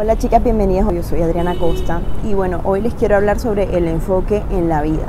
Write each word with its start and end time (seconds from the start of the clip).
Hola 0.00 0.16
chicas, 0.16 0.44
bienvenidas. 0.44 0.86
Yo 0.94 1.02
soy 1.02 1.22
Adriana 1.22 1.58
Costa 1.58 2.02
y 2.22 2.32
bueno, 2.32 2.60
hoy 2.62 2.80
les 2.80 2.94
quiero 2.94 3.16
hablar 3.16 3.40
sobre 3.40 3.76
el 3.76 3.88
enfoque 3.88 4.44
en 4.48 4.68
la 4.68 4.80
vida. 4.80 5.06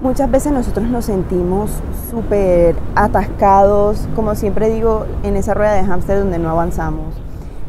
Muchas 0.00 0.30
veces 0.30 0.52
nosotros 0.52 0.88
nos 0.88 1.04
sentimos 1.04 1.70
súper 2.10 2.76
atascados, 2.94 4.08
como 4.16 4.34
siempre 4.34 4.70
digo, 4.70 5.04
en 5.22 5.36
esa 5.36 5.52
rueda 5.52 5.74
de 5.74 5.84
hámster 5.84 6.18
donde 6.18 6.38
no 6.38 6.48
avanzamos, 6.48 7.14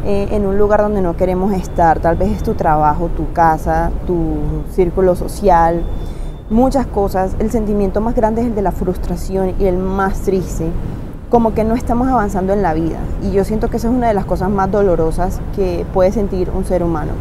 eh, 0.05 0.29
en 0.31 0.45
un 0.45 0.57
lugar 0.57 0.79
donde 0.79 1.01
no 1.01 1.17
queremos 1.17 1.51
estar. 1.51 1.99
Tal 1.99 2.15
vez 2.15 2.31
es 2.31 2.43
tu 2.43 2.53
trabajo, 2.53 3.09
tu 3.09 3.33
casa, 3.33 3.91
tu 4.05 4.37
círculo 4.71 5.17
social, 5.17 5.83
muchas 6.49 6.87
cosas. 6.87 7.35
El 7.39 7.51
sentimiento 7.51 7.99
más 7.99 8.15
grande 8.15 8.39
es 8.39 8.47
el 8.47 8.55
de 8.55 8.61
la 8.61 8.71
frustración 8.71 9.53
y 9.59 9.65
el 9.65 9.75
más 9.75 10.21
triste 10.21 10.71
como 11.29 11.53
que 11.53 11.63
no 11.63 11.75
estamos 11.75 12.07
avanzando 12.07 12.53
en 12.53 12.61
la 12.61 12.73
vida. 12.73 12.99
Y 13.21 13.31
yo 13.31 13.43
siento 13.43 13.69
que 13.69 13.77
esa 13.77 13.89
es 13.89 13.93
una 13.93 14.07
de 14.07 14.13
las 14.13 14.25
cosas 14.25 14.49
más 14.49 14.71
dolorosas 14.71 15.39
que 15.55 15.85
puede 15.93 16.11
sentir 16.11 16.49
un 16.49 16.65
ser 16.65 16.83
humano. 16.83 17.11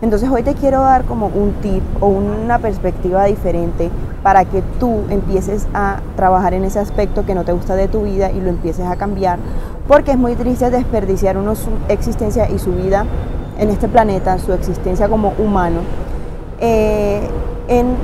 Entonces 0.00 0.28
hoy 0.30 0.42
te 0.42 0.54
quiero 0.54 0.80
dar 0.80 1.04
como 1.04 1.26
un 1.26 1.52
tip 1.62 1.82
o 2.00 2.08
una 2.08 2.58
perspectiva 2.58 3.24
diferente 3.26 3.88
para 4.22 4.44
que 4.44 4.62
tú 4.80 5.02
empieces 5.10 5.68
a 5.74 6.00
trabajar 6.16 6.54
en 6.54 6.64
ese 6.64 6.80
aspecto 6.80 7.24
que 7.24 7.34
no 7.34 7.44
te 7.44 7.52
gusta 7.52 7.76
de 7.76 7.86
tu 7.86 8.02
vida 8.02 8.32
y 8.32 8.40
lo 8.40 8.48
empieces 8.48 8.86
a 8.86 8.96
cambiar. 8.96 9.38
Porque 9.86 10.12
es 10.12 10.18
muy 10.18 10.34
triste 10.34 10.70
desperdiciar 10.70 11.36
uno 11.36 11.54
su 11.54 11.70
existencia 11.88 12.50
y 12.50 12.58
su 12.58 12.72
vida 12.72 13.04
en 13.58 13.70
este 13.70 13.86
planeta, 13.86 14.38
su 14.38 14.52
existencia 14.52 15.08
como 15.08 15.34
humano, 15.38 15.80
eh, 16.58 17.20
en 17.68 17.94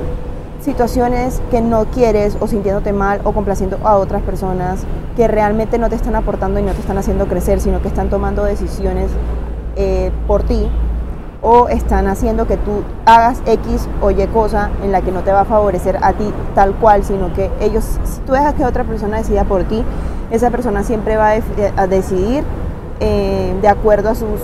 situaciones 0.61 1.41
que 1.51 1.61
no 1.61 1.85
quieres 1.85 2.37
o 2.39 2.47
sintiéndote 2.47 2.93
mal 2.93 3.21
o 3.23 3.31
complaciendo 3.31 3.77
a 3.83 3.97
otras 3.97 4.21
personas 4.21 4.81
que 5.15 5.27
realmente 5.27 5.77
no 5.77 5.89
te 5.89 5.95
están 5.95 6.15
aportando 6.15 6.59
y 6.59 6.63
no 6.63 6.73
te 6.73 6.79
están 6.79 6.97
haciendo 6.97 7.27
crecer, 7.27 7.59
sino 7.59 7.81
que 7.81 7.87
están 7.87 8.09
tomando 8.09 8.43
decisiones 8.43 9.09
eh, 9.75 10.11
por 10.27 10.43
ti 10.43 10.67
o 11.41 11.69
están 11.69 12.07
haciendo 12.07 12.47
que 12.47 12.57
tú 12.57 12.83
hagas 13.05 13.41
X 13.45 13.87
o 14.01 14.11
Y 14.11 14.27
cosa 14.27 14.69
en 14.83 14.91
la 14.91 15.01
que 15.01 15.11
no 15.11 15.21
te 15.21 15.31
va 15.31 15.41
a 15.41 15.45
favorecer 15.45 15.97
a 16.01 16.13
ti 16.13 16.33
tal 16.53 16.73
cual, 16.75 17.03
sino 17.05 17.33
que 17.33 17.49
ellos, 17.61 17.85
si 18.03 18.19
tú 18.21 18.33
dejas 18.33 18.55
que 18.55 18.65
otra 18.65 18.83
persona 18.83 19.17
decida 19.17 19.45
por 19.45 19.63
ti, 19.63 19.83
esa 20.31 20.49
persona 20.49 20.83
siempre 20.83 21.15
va 21.15 21.31
a, 21.77 21.87
decidir 21.87 22.43
eh, 22.99 23.55
de 23.61 23.67
acuerdo 23.69 24.09
a 24.09 24.15
sus 24.15 24.41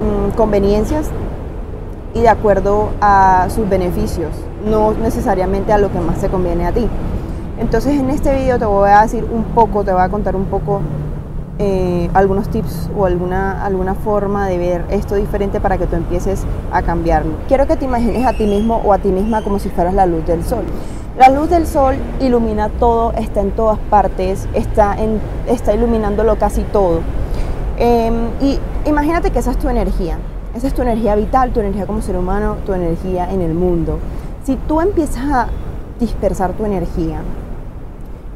mm, 0.00 0.36
conveniencias 0.36 1.08
y 2.12 2.22
de 2.22 2.28
acuerdo 2.28 2.88
a 3.00 3.46
sus 3.50 3.68
beneficios 3.68 4.32
no 4.64 4.92
necesariamente 4.92 5.72
a 5.72 5.78
lo 5.78 5.90
que 5.92 6.00
más 6.00 6.18
te 6.18 6.28
conviene 6.28 6.66
a 6.66 6.72
ti. 6.72 6.86
Entonces 7.58 8.00
en 8.00 8.10
este 8.10 8.34
video 8.34 8.58
te 8.58 8.64
voy 8.64 8.90
a 8.90 9.02
decir 9.02 9.26
un 9.30 9.44
poco, 9.44 9.84
te 9.84 9.92
voy 9.92 10.02
a 10.02 10.08
contar 10.08 10.34
un 10.34 10.46
poco 10.46 10.80
eh, 11.58 12.08
algunos 12.14 12.48
tips 12.48 12.88
o 12.96 13.04
alguna, 13.04 13.62
alguna 13.64 13.94
forma 13.94 14.48
de 14.48 14.56
ver 14.56 14.84
esto 14.88 15.14
diferente 15.14 15.60
para 15.60 15.76
que 15.76 15.86
tú 15.86 15.94
empieces 15.94 16.44
a 16.72 16.80
cambiarlo. 16.80 17.32
Quiero 17.48 17.66
que 17.66 17.76
te 17.76 17.84
imagines 17.84 18.26
a 18.26 18.32
ti 18.32 18.46
mismo 18.46 18.80
o 18.82 18.94
a 18.94 18.98
ti 18.98 19.08
misma 19.08 19.42
como 19.42 19.58
si 19.58 19.68
fueras 19.68 19.92
la 19.92 20.06
luz 20.06 20.26
del 20.26 20.42
sol. 20.42 20.64
La 21.18 21.28
luz 21.28 21.50
del 21.50 21.66
sol 21.66 21.96
ilumina 22.18 22.70
todo, 22.70 23.12
está 23.12 23.42
en 23.42 23.50
todas 23.50 23.78
partes, 23.90 24.48
está, 24.54 24.96
en, 24.96 25.20
está 25.46 25.74
iluminándolo 25.74 26.38
casi 26.38 26.62
todo. 26.62 27.00
Em, 27.76 28.28
y 28.40 28.58
imagínate 28.86 29.30
que 29.30 29.40
esa 29.40 29.50
es 29.50 29.58
tu 29.58 29.68
energía, 29.68 30.16
esa 30.54 30.66
es 30.66 30.72
tu 30.72 30.80
energía 30.80 31.14
vital, 31.14 31.50
tu 31.50 31.60
energía 31.60 31.84
como 31.84 32.00
ser 32.00 32.16
humano, 32.16 32.56
tu 32.64 32.72
energía 32.72 33.30
en 33.30 33.42
el 33.42 33.52
mundo. 33.52 33.98
Si 34.50 34.56
tú 34.56 34.80
empiezas 34.80 35.24
a 35.30 35.46
dispersar 36.00 36.54
tu 36.54 36.64
energía, 36.64 37.20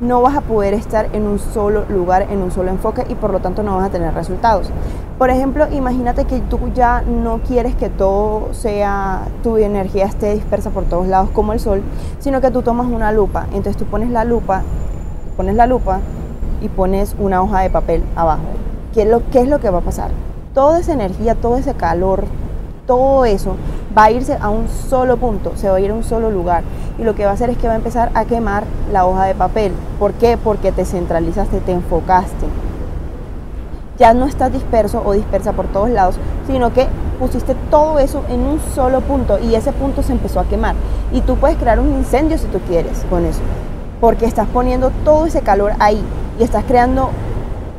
no 0.01 0.23
vas 0.23 0.37
a 0.37 0.43
poder 0.43 0.73
estar 0.73 1.09
en 1.13 1.27
un 1.27 1.41
solo 1.41 1.87
lugar, 1.89 2.29
en 2.31 2.41
un 2.41 2.53
solo 2.53 2.71
enfoque 2.71 3.05
y 3.09 3.17
por 3.17 3.33
lo 3.33 3.41
tanto 3.41 3.65
no 3.65 3.75
vas 3.75 3.89
a 3.89 3.91
tener 3.91 4.15
resultados. 4.15 4.71
Por 5.19 5.31
ejemplo, 5.31 5.67
imagínate 5.73 6.25
que 6.25 6.39
tú 6.39 6.71
ya 6.73 7.03
no 7.03 7.41
quieres 7.41 7.75
que 7.75 7.89
todo 7.89 8.55
sea, 8.55 9.23
tu 9.43 9.57
energía 9.57 10.05
esté 10.05 10.35
dispersa 10.35 10.71
por 10.71 10.85
todos 10.85 11.09
lados 11.09 11.31
como 11.31 11.53
el 11.53 11.59
sol, 11.59 11.83
sino 12.21 12.41
que 12.41 12.53
tú 12.53 12.63
tomas 12.63 12.87
una 12.87 13.11
lupa. 13.11 13.47
Entonces 13.47 13.77
tú 13.77 13.85
pones 13.85 14.11
la 14.11 14.25
lupa, 14.25 14.63
pones 15.37 15.57
la 15.57 15.67
lupa 15.67 15.99
y 16.63 16.69
pones 16.69 17.17
una 17.19 17.43
hoja 17.43 17.63
de 17.63 17.71
papel 17.71 18.05
abajo. 18.15 18.45
¿Qué 18.93 19.03
es 19.03 19.09
lo, 19.09 19.29
qué 19.33 19.41
es 19.41 19.49
lo 19.49 19.59
que 19.59 19.69
va 19.69 19.79
a 19.79 19.83
pasar? 19.83 20.13
Toda 20.55 20.79
esa 20.79 20.93
energía, 20.93 21.35
todo 21.35 21.57
ese 21.57 21.75
calor, 21.75 22.23
todo 22.87 23.25
eso 23.25 23.57
va 23.97 24.05
a 24.05 24.11
irse 24.11 24.37
a 24.41 24.51
un 24.51 24.69
solo 24.69 25.17
punto, 25.17 25.53
se 25.57 25.69
va 25.69 25.77
a 25.77 25.81
ir 25.81 25.91
a 25.91 25.95
un 25.95 26.05
solo 26.05 26.31
lugar. 26.31 26.63
Y 26.99 27.05
lo 27.05 27.15
que 27.15 27.25
va 27.25 27.31
a 27.31 27.35
hacer 27.35 27.51
es 27.51 27.59
que 27.59 27.67
va 27.67 27.75
a 27.75 27.77
empezar 27.77 28.11
a 28.15 28.25
quemar 28.25 28.65
la 28.93 29.07
hoja 29.07 29.27
de 29.27 29.35
papel. 29.35 29.73
¿Por 29.99 30.13
qué? 30.15 30.37
Porque 30.37 30.73
te 30.73 30.85
centralizaste, 30.85 31.61
te 31.61 31.73
enfocaste. 31.73 32.47
Ya 33.99 34.13
no 34.13 34.27
estás 34.27 34.53
disperso 34.53 35.03
o 35.05 35.13
dispersa 35.13 35.53
por 35.53 35.67
todos 35.67 35.91
lados, 35.91 36.17
sino 36.47 36.73
que 36.73 36.89
pusiste 37.19 37.55
todo 37.71 38.01
eso 38.01 38.23
en 38.29 38.41
un 38.41 38.61
solo 38.75 39.01
punto 39.01 39.39
y 39.39 39.55
ese 39.55 39.73
punto 39.73 40.03
se 40.03 40.13
empezó 40.13 40.41
a 40.41 40.45
quemar. 40.45 40.75
Y 41.13 41.21
tú 41.21 41.37
puedes 41.37 41.57
crear 41.57 41.79
un 41.79 41.93
incendio 41.95 42.37
si 42.39 42.47
tú 42.47 42.59
quieres 42.67 43.05
con 43.09 43.25
eso, 43.25 43.41
porque 44.01 44.27
estás 44.27 44.49
poniendo 44.49 44.91
todo 45.05 45.27
ese 45.27 45.43
calor 45.43 45.73
ahí 45.79 46.03
y 46.39 46.43
estás 46.43 46.65
creando 46.65 47.11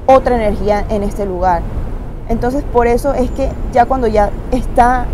otra 0.06 0.36
energía 0.36 0.86
en 0.90 1.04
este 1.04 1.26
lugar. 1.26 1.62
Entonces 2.30 2.64
por 2.64 2.88
eso 2.88 3.14
es 3.14 3.30
que 3.32 3.50
ya 3.74 3.86
cuando 3.86 4.08
ya 4.08 4.30
está 4.52 5.06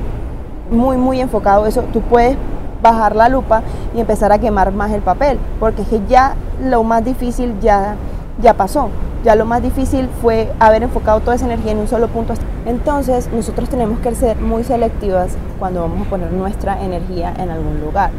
muy, 0.72 0.98
muy 0.98 1.22
enfocado 1.22 1.66
eso, 1.66 1.84
tú 1.94 2.02
puedes 2.02 2.38
bajar 2.82 3.16
la 3.16 3.30
lupa 3.30 3.62
y 3.96 4.00
empezar 4.00 4.32
a 4.32 4.40
quemar 4.40 4.72
más 4.72 4.92
el 4.92 5.02
papel, 5.02 5.38
porque 5.60 5.84
es 5.84 5.88
que 5.88 6.02
ya 6.08 6.36
lo 6.64 6.84
más 6.84 7.06
difícil 7.06 7.60
ya, 7.62 7.96
ya 8.42 8.56
pasó. 8.56 8.90
Ya 9.24 9.36
lo 9.36 9.46
más 9.46 9.62
difícil 9.62 10.10
fue 10.20 10.52
haber 10.60 10.82
enfocado 10.82 11.20
toda 11.20 11.36
esa 11.36 11.46
energía 11.46 11.74
en 11.74 11.78
un 11.78 11.88
solo 11.88 12.08
punto. 12.08 12.34
Entonces 12.66 13.30
nosotros 13.32 13.70
tenemos 13.70 14.00
que 14.00 14.16
ser 14.16 14.38
muy 14.38 14.64
selectivas 14.64 15.38
cuando 15.60 15.82
vamos 15.82 16.08
a 16.08 16.10
poner 16.10 16.32
nuestra 16.32 16.84
energía 16.84 17.32
en 17.38 17.52
algún 17.52 17.82
lugar. 17.82 18.10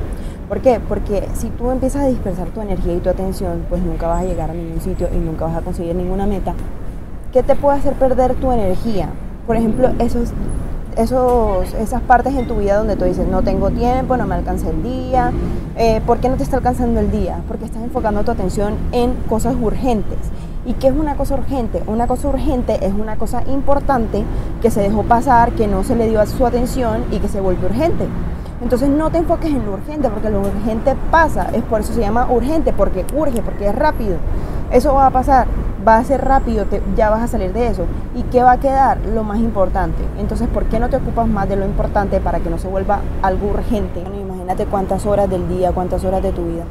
¿Por 0.48 0.60
qué? 0.60 0.78
Porque 0.88 1.28
si 1.34 1.48
tú 1.48 1.72
empiezas 1.72 2.04
a 2.04 2.06
dispersar 2.06 2.46
tu 2.50 2.60
energía 2.60 2.94
y 2.94 3.00
tu 3.00 3.10
atención, 3.10 3.66
pues 3.68 3.82
nunca 3.82 4.06
vas 4.06 4.20
a 4.20 4.24
llegar 4.24 4.50
a 4.50 4.54
ningún 4.54 4.80
sitio 4.80 5.08
y 5.12 5.16
nunca 5.16 5.46
vas 5.46 5.56
a 5.56 5.62
conseguir 5.62 5.96
ninguna 5.96 6.24
meta 6.26 6.54
¿Qué 7.32 7.42
te 7.42 7.56
puede 7.56 7.78
hacer 7.78 7.94
perder 7.94 8.34
tu 8.34 8.52
energía? 8.52 9.08
Por 9.46 9.56
ejemplo, 9.56 9.88
esos, 9.98 10.32
esos, 10.96 11.72
esas 11.74 12.02
partes 12.02 12.34
en 12.34 12.46
tu 12.46 12.56
vida 12.56 12.76
donde 12.76 12.96
tú 12.96 13.04
dices, 13.04 13.26
no 13.26 13.42
tengo 13.42 13.70
tiempo, 13.70 14.16
no 14.16 14.26
me 14.26 14.34
alcanza 14.34 14.70
el 14.70 14.82
día. 14.82 15.32
Eh, 15.76 16.00
¿Por 16.06 16.18
qué 16.18 16.28
no 16.28 16.36
te 16.36 16.42
está 16.42 16.56
alcanzando 16.56 17.00
el 17.00 17.10
día? 17.10 17.40
Porque 17.48 17.64
estás 17.64 17.82
enfocando 17.82 18.24
tu 18.24 18.30
atención 18.30 18.74
en 18.92 19.14
cosas 19.28 19.54
urgentes. 19.60 20.18
¿Y 20.64 20.74
qué 20.74 20.88
es 20.88 20.94
una 20.94 21.16
cosa 21.16 21.34
urgente? 21.34 21.82
Una 21.86 22.06
cosa 22.06 22.28
urgente 22.28 22.86
es 22.86 22.92
una 22.92 23.16
cosa 23.16 23.42
importante 23.48 24.24
que 24.60 24.70
se 24.70 24.80
dejó 24.80 25.02
pasar, 25.02 25.52
que 25.52 25.66
no 25.66 25.82
se 25.82 25.96
le 25.96 26.08
dio 26.08 26.24
su 26.26 26.46
atención 26.46 27.04
y 27.10 27.18
que 27.18 27.28
se 27.28 27.40
volvió 27.40 27.68
urgente. 27.68 28.06
Entonces 28.62 28.88
no 28.88 29.10
te 29.10 29.18
enfoques 29.18 29.50
en 29.50 29.66
lo 29.66 29.72
urgente, 29.72 30.08
porque 30.08 30.30
lo 30.30 30.40
urgente 30.40 30.94
pasa, 31.10 31.48
es 31.52 31.64
por 31.64 31.80
eso 31.80 31.92
se 31.92 32.00
llama 32.00 32.28
urgente, 32.30 32.72
porque 32.72 33.04
urge, 33.12 33.42
porque 33.42 33.68
es 33.68 33.74
rápido. 33.74 34.16
Eso 34.70 34.94
va 34.94 35.06
a 35.06 35.10
pasar 35.10 35.48
va 35.86 35.98
a 35.98 36.04
ser 36.04 36.24
rápido, 36.24 36.66
ya 36.96 37.10
vas 37.10 37.22
a 37.22 37.28
salir 37.28 37.52
de 37.52 37.68
eso. 37.68 37.84
¿Y 38.14 38.22
qué 38.24 38.42
va 38.42 38.52
a 38.52 38.60
quedar? 38.60 38.98
Lo 39.14 39.24
más 39.24 39.38
importante. 39.38 40.02
Entonces, 40.18 40.48
¿por 40.48 40.64
qué 40.64 40.78
no 40.78 40.88
te 40.88 40.96
ocupas 40.96 41.26
más 41.28 41.48
de 41.48 41.56
lo 41.56 41.64
importante 41.64 42.20
para 42.20 42.40
que 42.40 42.50
no 42.50 42.58
se 42.58 42.68
vuelva 42.68 43.00
algo 43.22 43.48
urgente? 43.48 44.00
imagínate 44.00 44.66
cuántas 44.66 45.06
horas 45.06 45.30
del 45.30 45.48
día, 45.48 45.72
cuántas 45.72 46.04
horas 46.04 46.22
de 46.22 46.32
tu 46.32 46.44
vida 46.44 46.64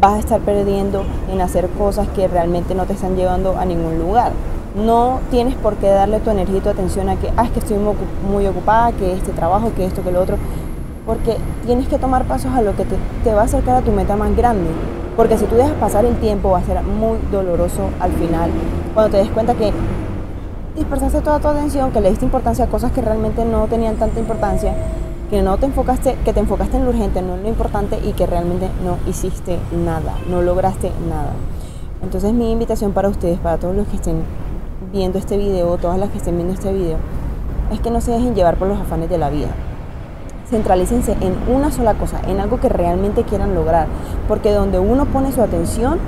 vas 0.00 0.14
a 0.14 0.18
estar 0.18 0.40
perdiendo 0.40 1.04
en 1.32 1.40
hacer 1.40 1.68
cosas 1.70 2.06
que 2.08 2.28
realmente 2.28 2.74
no 2.74 2.84
te 2.84 2.92
están 2.92 3.16
llevando 3.16 3.56
a 3.58 3.64
ningún 3.64 3.98
lugar. 3.98 4.32
No 4.76 5.20
tienes 5.30 5.54
por 5.54 5.76
qué 5.76 5.88
darle 5.88 6.20
tu 6.20 6.30
energía 6.30 6.58
y 6.58 6.60
tu 6.60 6.68
atención 6.68 7.08
a 7.08 7.16
que, 7.16 7.32
ah, 7.36 7.44
es 7.44 7.50
que 7.50 7.60
estoy 7.60 7.78
muy 8.30 8.46
ocupada, 8.46 8.92
que 8.92 9.14
este 9.14 9.32
trabajo, 9.32 9.72
que 9.74 9.86
esto, 9.86 10.02
que 10.02 10.12
lo 10.12 10.20
otro. 10.20 10.36
Porque 11.06 11.36
tienes 11.64 11.88
que 11.88 11.98
tomar 11.98 12.24
pasos 12.24 12.52
a 12.52 12.60
lo 12.60 12.76
que 12.76 12.84
te, 12.84 12.96
te 13.24 13.32
va 13.32 13.42
a 13.42 13.44
acercar 13.44 13.76
a 13.76 13.82
tu 13.82 13.92
meta 13.92 14.16
más 14.16 14.36
grande. 14.36 14.68
Porque 15.16 15.38
si 15.38 15.46
tú 15.46 15.54
dejas 15.54 15.72
pasar 15.72 16.04
el 16.04 16.16
tiempo 16.16 16.50
va 16.50 16.58
a 16.58 16.64
ser 16.64 16.82
muy 16.82 17.18
doloroso 17.32 17.88
al 18.00 18.12
final. 18.12 18.50
Cuando 18.92 19.12
te 19.12 19.16
des 19.18 19.30
cuenta 19.30 19.54
que 19.54 19.72
dispersaste 20.76 21.22
toda 21.22 21.38
tu 21.38 21.48
atención, 21.48 21.90
que 21.90 22.02
le 22.02 22.10
diste 22.10 22.26
importancia 22.26 22.66
a 22.66 22.68
cosas 22.68 22.92
que 22.92 23.00
realmente 23.00 23.44
no 23.46 23.66
tenían 23.66 23.96
tanta 23.96 24.20
importancia, 24.20 24.74
que 25.30 25.40
no 25.40 25.56
te 25.56 25.66
enfocaste, 25.66 26.16
que 26.24 26.34
te 26.34 26.40
enfocaste 26.40 26.76
en 26.76 26.84
lo 26.84 26.90
urgente, 26.90 27.22
no 27.22 27.34
en 27.34 27.44
lo 27.44 27.48
importante 27.48 27.98
y 28.04 28.12
que 28.12 28.26
realmente 28.26 28.68
no 28.84 28.98
hiciste 29.10 29.58
nada, 29.72 30.14
no 30.28 30.42
lograste 30.42 30.92
nada. 31.08 31.32
Entonces 32.02 32.34
mi 32.34 32.52
invitación 32.52 32.92
para 32.92 33.08
ustedes, 33.08 33.38
para 33.38 33.56
todos 33.56 33.74
los 33.74 33.88
que 33.88 33.96
estén 33.96 34.22
viendo 34.92 35.18
este 35.18 35.38
video, 35.38 35.78
todas 35.78 35.98
las 35.98 36.10
que 36.10 36.18
estén 36.18 36.36
viendo 36.36 36.52
este 36.52 36.72
video, 36.72 36.98
es 37.72 37.80
que 37.80 37.90
no 37.90 38.02
se 38.02 38.12
dejen 38.12 38.34
llevar 38.34 38.56
por 38.56 38.68
los 38.68 38.78
afanes 38.78 39.08
de 39.08 39.16
la 39.16 39.30
vida 39.30 39.48
centralícense 40.50 41.16
en 41.20 41.34
una 41.52 41.70
sola 41.70 41.94
cosa, 41.94 42.20
en 42.26 42.40
algo 42.40 42.60
que 42.60 42.68
realmente 42.68 43.24
quieran 43.24 43.54
lograr, 43.54 43.86
porque 44.28 44.52
donde 44.52 44.78
uno 44.78 45.06
pone 45.06 45.32
su 45.32 45.42
atención 45.42 45.98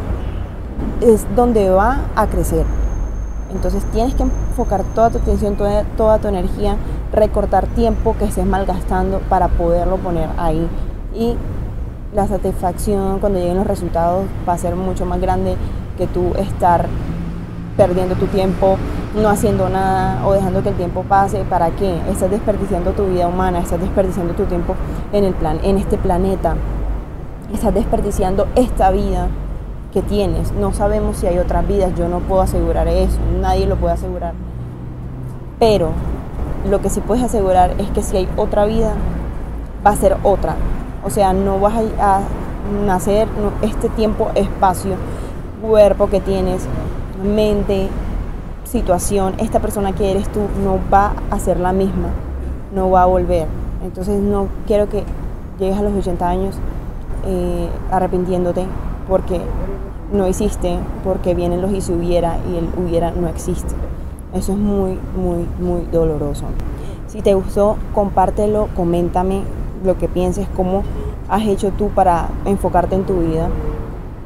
es 1.01 1.27
donde 1.35 1.71
va 1.71 2.07
a 2.15 2.27
crecer. 2.27 2.65
Entonces 3.53 3.83
tienes 3.93 4.15
que 4.15 4.25
enfocar 4.25 4.85
toda 4.95 5.11
tu 5.11 5.19
atención, 5.19 5.57
toda, 5.97 6.19
tu 6.19 6.29
energía, 6.29 6.77
recortar 7.13 7.67
tiempo 7.69 8.15
que 8.19 8.27
estés 8.27 8.45
malgastando 8.45 9.21
para 9.29 9.49
poderlo 9.49 9.97
poner 9.97 10.29
ahí. 10.37 10.69
Y 11.15 11.35
la 12.15 12.27
satisfacción 12.27 13.19
cuando 13.21 13.39
lleguen 13.39 13.57
los 13.57 13.67
resultados 13.67 14.27
va 14.47 14.53
a 14.53 14.59
ser 14.59 14.77
mucho 14.77 15.07
más 15.07 15.21
grande 15.21 15.57
que 15.97 16.07
tú 16.07 16.33
estar 16.39 16.87
perdiendo 17.77 18.15
tu 18.17 18.27
tiempo 18.27 18.77
no 19.15 19.29
haciendo 19.29 19.69
nada 19.69 20.27
o 20.27 20.33
dejando 20.33 20.63
que 20.63 20.71
el 20.71 20.75
tiempo 20.75 21.03
pase, 21.03 21.45
¿para 21.45 21.71
qué? 21.71 21.99
Estás 22.11 22.31
desperdiciando 22.31 22.93
tu 22.93 23.07
vida 23.07 23.27
humana, 23.27 23.61
estás 23.61 23.81
desperdiciando 23.81 24.35
tu 24.35 24.45
tiempo 24.45 24.75
en 25.13 25.25
el 25.25 25.35
plan, 25.35 25.59
en 25.63 25.79
este 25.79 25.97
planeta. 25.97 26.57
Estás 27.53 27.73
desperdiciando 27.75 28.47
esta 28.55 28.91
vida 28.91 29.29
que 29.93 30.03
tienes. 30.03 30.53
No 30.53 30.73
sabemos 30.73 31.17
si 31.17 31.27
hay 31.27 31.39
otras 31.39 31.67
vidas, 31.67 31.95
yo 31.97 32.09
no 32.09 32.21
puedo 32.21 32.43
asegurar 32.43 32.89
eso, 32.89 33.19
nadie 33.41 33.67
lo 33.67 33.77
puede 33.77 33.95
asegurar. 33.95 34.35
Pero 35.59 35.91
lo 36.69 36.81
que 36.81 36.91
sí 36.91 37.01
puedes 37.01 37.25
asegurar 37.25 37.75
es 37.79 37.89
que 37.91 38.03
si 38.03 38.17
hay 38.17 38.29
otra 38.37 38.65
vida, 38.67 38.93
va 39.85 39.91
a 39.91 39.97
ser 39.97 40.17
otra. 40.23 40.57
O 41.05 41.11
sea, 41.11 41.33
no 41.33 41.59
vas 41.59 41.75
a, 42.01 42.21
nacer 42.85 43.29
este 43.63 43.89
tiempo, 43.89 44.29
espacio, 44.35 44.97
cuerpo 45.63 46.11
que 46.11 46.21
tienes, 46.21 46.67
mente, 47.25 47.89
situación, 48.71 49.35
esta 49.39 49.61
persona 49.61 49.93
que 49.93 50.11
eres 50.11 50.29
tú 50.29 50.41
no 50.63 50.79
va 50.93 51.15
a 51.31 51.39
ser 51.39 51.59
la 51.59 51.73
misma, 51.73 52.09
no 52.75 52.91
va 52.91 53.03
a 53.03 53.07
volver. 53.07 53.47
Entonces 53.83 54.21
no 54.21 54.49
quiero 54.67 54.89
que 54.89 55.05
llegues 55.59 55.79
a 55.79 55.83
los 55.83 55.95
80 55.95 56.29
años 56.29 56.55
eh, 57.27 57.69
arrepintiéndote 57.91 58.65
porque 59.09 59.41
no 60.13 60.29
hiciste, 60.29 60.79
porque 61.05 61.35
vienen 61.35 61.63
los 61.63 61.73
y 61.73 61.81
si 61.81 61.93
hubiera 61.93 62.39
y 62.51 62.57
el 62.57 62.69
hubiera 62.79 63.11
no 63.11 63.29
existe. 63.29 63.75
Eso 64.35 64.53
es 64.53 64.59
muy, 64.59 64.99
muy, 65.17 65.47
muy 65.59 65.87
doloroso. 65.91 66.45
Si 67.07 67.23
te 67.23 67.33
gustó, 67.35 67.77
compártelo, 67.95 68.69
coméntame 68.77 69.43
lo 69.85 69.97
que 69.97 70.09
pienses, 70.09 70.47
cómo 70.55 70.83
has 71.29 71.47
hecho 71.47 71.71
tú 71.71 71.89
para 71.89 72.29
enfocarte 72.45 72.95
en 72.95 73.05
tu 73.05 73.21
vida. 73.21 73.49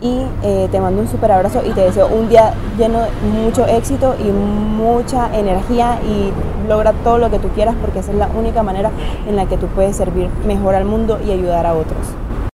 Y 0.02 0.26
eh, 0.42 0.68
te 0.72 0.80
mando 0.80 1.00
un 1.00 1.08
super 1.08 1.30
abrazo 1.30 1.62
y 1.64 1.70
te 1.70 1.82
deseo 1.82 2.08
un 2.08 2.28
día 2.28 2.54
lleno 2.76 3.02
de 3.02 3.10
mucho 3.22 3.66
éxito 3.66 4.16
y 4.18 4.24
mucha 4.24 5.32
energía 5.32 6.00
y 6.02 6.32
logra 6.68 6.92
todo 7.04 7.18
lo 7.18 7.30
que 7.30 7.38
tú 7.38 7.48
quieras 7.50 7.76
porque 7.80 8.00
esa 8.00 8.10
es 8.10 8.18
la 8.18 8.28
única 8.28 8.64
manera 8.64 8.90
en 9.28 9.36
la 9.36 9.46
que 9.46 9.56
tú 9.56 9.68
puedes 9.68 9.94
servir 9.94 10.28
mejor 10.44 10.74
al 10.74 10.84
mundo 10.84 11.20
y 11.24 11.30
ayudar 11.30 11.66
a 11.66 11.74
otros. 11.74 11.98